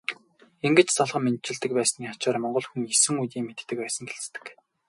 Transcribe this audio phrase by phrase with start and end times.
[0.67, 4.45] Ингэж золгон мэндчилдэг байсны ачаар монгол хүн есөн үеэ мэддэг байсан гэлцдэг.